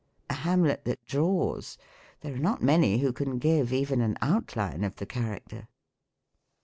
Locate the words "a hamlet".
0.31-0.83